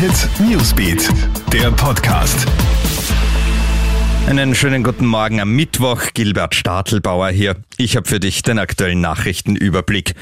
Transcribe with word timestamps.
Hit 0.00 0.30
Newsbeat, 0.40 1.10
der 1.52 1.70
Podcast. 1.72 2.46
Einen 4.26 4.54
schönen 4.54 4.82
guten 4.82 5.04
Morgen 5.04 5.42
am 5.42 5.54
Mittwoch. 5.54 6.14
Gilbert 6.14 6.54
Stadelbauer 6.54 7.28
hier. 7.28 7.56
Ich 7.76 7.96
habe 7.96 8.08
für 8.08 8.18
dich 8.18 8.40
den 8.40 8.58
aktuellen 8.58 9.02
Nachrichtenüberblick. 9.02 10.14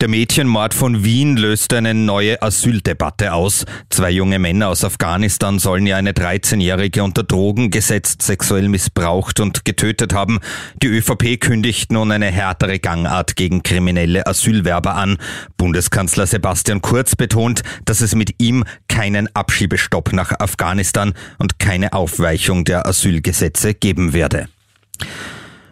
Der 0.00 0.08
Mädchenmord 0.08 0.72
von 0.72 1.04
Wien 1.04 1.36
löst 1.36 1.74
eine 1.74 1.92
neue 1.92 2.40
Asyldebatte 2.40 3.34
aus. 3.34 3.66
Zwei 3.90 4.10
junge 4.10 4.38
Männer 4.38 4.68
aus 4.68 4.82
Afghanistan 4.82 5.58
sollen 5.58 5.86
ja 5.86 5.96
eine 5.96 6.12
13-Jährige 6.12 7.04
unter 7.04 7.22
Drogen 7.22 7.70
gesetzt, 7.70 8.22
sexuell 8.22 8.70
missbraucht 8.70 9.40
und 9.40 9.66
getötet 9.66 10.14
haben. 10.14 10.40
Die 10.82 10.86
ÖVP 10.86 11.38
kündigt 11.38 11.92
nun 11.92 12.12
eine 12.12 12.28
härtere 12.28 12.78
Gangart 12.78 13.36
gegen 13.36 13.62
kriminelle 13.62 14.26
Asylwerber 14.26 14.94
an. 14.94 15.18
Bundeskanzler 15.58 16.26
Sebastian 16.26 16.80
Kurz 16.80 17.14
betont, 17.14 17.62
dass 17.84 18.00
es 18.00 18.14
mit 18.14 18.36
ihm 18.38 18.64
keinen 18.88 19.28
Abschiebestopp 19.36 20.14
nach 20.14 20.32
Afghanistan 20.40 21.12
und 21.38 21.58
keine 21.58 21.92
Aufweichung 21.92 22.64
der 22.64 22.86
Asylgesetze 22.86 23.74
geben 23.74 24.14
werde. 24.14 24.48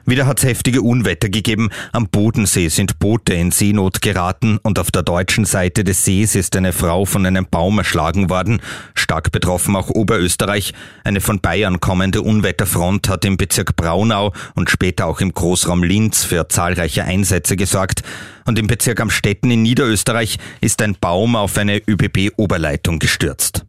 Wieder 0.09 0.27
hat 0.27 0.39
es 0.39 0.47
heftige 0.47 0.81
Unwetter 0.81 1.29
gegeben. 1.29 1.69
Am 1.93 2.09
Bodensee 2.09 2.69
sind 2.69 2.99
Boote 2.99 3.35
in 3.35 3.51
Seenot 3.51 4.01
geraten 4.01 4.57
und 4.63 4.79
auf 4.79 4.91
der 4.91 5.03
deutschen 5.03 5.45
Seite 5.45 5.85
des 5.85 6.03
Sees 6.07 6.35
ist 6.35 6.57
eine 6.57 6.73
Frau 6.73 7.05
von 7.05 7.27
einem 7.27 7.47
Baum 7.51 7.77
erschlagen 7.77 8.31
worden. 8.31 8.63
Stark 8.95 9.33
betroffen 9.33 9.77
auch 9.77 9.91
Oberösterreich. 9.91 10.73
Eine 11.05 11.21
von 11.21 11.41
Bayern 11.41 11.81
kommende 11.81 12.23
Unwetterfront 12.23 13.11
hat 13.11 13.27
im 13.27 13.37
Bezirk 13.37 13.77
Braunau 13.77 14.33
und 14.55 14.71
später 14.71 15.05
auch 15.05 15.21
im 15.21 15.35
Großraum 15.35 15.83
Linz 15.83 16.25
für 16.25 16.49
zahlreiche 16.49 17.05
Einsätze 17.05 17.57
gesorgt. 17.57 18.01
Und 18.47 18.59
im 18.59 18.67
Bezirk 18.67 19.01
Amstetten 19.01 19.51
in 19.51 19.61
Niederösterreich 19.61 20.39
ist 20.63 20.81
ein 20.81 20.97
Baum 20.99 21.37
auf 21.37 21.59
eine 21.59 21.83
ÖBB-Oberleitung 21.87 22.99
gestürzt. 22.99 23.68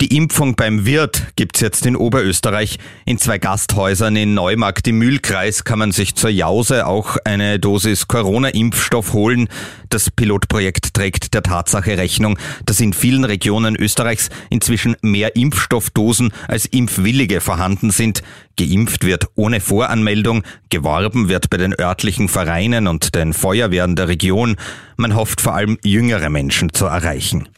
Die 0.00 0.16
Impfung 0.16 0.54
beim 0.54 0.86
Wirt 0.86 1.26
gibt's 1.36 1.60
jetzt 1.60 1.84
in 1.84 1.94
Oberösterreich. 1.94 2.78
In 3.04 3.18
zwei 3.18 3.36
Gasthäusern 3.36 4.16
in 4.16 4.32
Neumarkt 4.32 4.88
im 4.88 4.96
Mühlkreis 4.96 5.64
kann 5.64 5.78
man 5.78 5.92
sich 5.92 6.14
zur 6.14 6.30
Jause 6.30 6.86
auch 6.86 7.18
eine 7.26 7.58
Dosis 7.58 8.08
Corona-Impfstoff 8.08 9.12
holen. 9.12 9.48
Das 9.90 10.10
Pilotprojekt 10.10 10.94
trägt 10.94 11.34
der 11.34 11.42
Tatsache 11.42 11.98
Rechnung, 11.98 12.38
dass 12.64 12.80
in 12.80 12.94
vielen 12.94 13.24
Regionen 13.24 13.76
Österreichs 13.76 14.30
inzwischen 14.48 14.96
mehr 15.02 15.36
Impfstoffdosen 15.36 16.32
als 16.48 16.64
Impfwillige 16.64 17.42
vorhanden 17.42 17.90
sind. 17.90 18.22
Geimpft 18.58 19.04
wird 19.04 19.26
ohne 19.34 19.60
Voranmeldung, 19.60 20.44
geworben 20.70 21.28
wird 21.28 21.50
bei 21.50 21.58
den 21.58 21.78
örtlichen 21.78 22.28
Vereinen 22.28 22.86
und 22.86 23.14
den 23.14 23.34
Feuerwehren 23.34 23.96
der 23.96 24.08
Region. 24.08 24.56
Man 24.96 25.14
hofft 25.14 25.42
vor 25.42 25.54
allem 25.54 25.76
jüngere 25.84 26.30
Menschen 26.30 26.72
zu 26.72 26.86
erreichen 26.86 27.50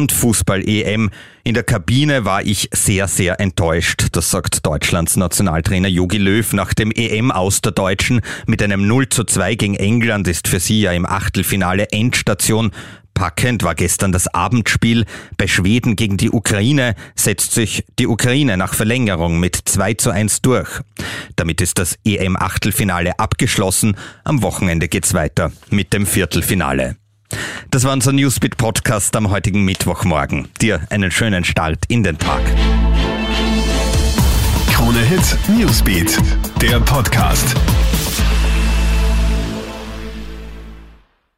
und 0.00 0.12
Fußball-EM. 0.12 1.10
In 1.44 1.54
der 1.54 1.62
Kabine 1.62 2.24
war 2.24 2.42
ich 2.42 2.68
sehr, 2.72 3.06
sehr 3.06 3.38
enttäuscht. 3.38 4.08
Das 4.12 4.30
sagt 4.30 4.64
Deutschlands 4.66 5.16
Nationaltrainer 5.16 5.88
Jogi 5.88 6.16
Löw 6.16 6.52
nach 6.54 6.72
dem 6.74 6.90
EM 6.90 7.30
aus 7.30 7.60
der 7.60 7.72
Deutschen. 7.72 8.22
Mit 8.46 8.62
einem 8.62 8.86
0 8.86 9.10
zu 9.10 9.24
2 9.24 9.54
gegen 9.56 9.74
England 9.74 10.26
ist 10.26 10.48
für 10.48 10.58
sie 10.58 10.80
ja 10.80 10.92
im 10.92 11.06
Achtelfinale 11.06 11.90
Endstation. 11.90 12.70
Packend 13.12 13.62
war 13.62 13.74
gestern 13.74 14.12
das 14.12 14.26
Abendspiel. 14.28 15.04
Bei 15.36 15.46
Schweden 15.46 15.96
gegen 15.96 16.16
die 16.16 16.30
Ukraine 16.30 16.94
setzt 17.14 17.52
sich 17.52 17.84
die 17.98 18.06
Ukraine 18.06 18.56
nach 18.56 18.72
Verlängerung 18.72 19.38
mit 19.38 19.56
2 19.56 19.94
zu 19.94 20.10
1 20.10 20.40
durch. 20.40 20.80
Damit 21.36 21.60
ist 21.60 21.78
das 21.78 21.98
EM-Achtelfinale 22.06 23.18
abgeschlossen. 23.18 23.96
Am 24.24 24.40
Wochenende 24.40 24.88
geht's 24.88 25.12
weiter 25.12 25.52
mit 25.68 25.92
dem 25.92 26.06
Viertelfinale. 26.06 26.96
Das 27.70 27.84
war 27.84 27.92
unser 27.92 28.10
Newsbeat 28.10 28.56
Podcast 28.56 29.14
am 29.14 29.30
heutigen 29.30 29.64
Mittwochmorgen. 29.64 30.48
Dir 30.60 30.80
einen 30.90 31.12
schönen 31.12 31.44
Start 31.44 31.78
in 31.86 32.02
den 32.02 32.18
Tag. 32.18 32.42
Krone 34.72 34.98
Hit 34.98 35.38
Newsbeat, 35.56 36.18
der 36.60 36.80
Podcast. 36.80 37.54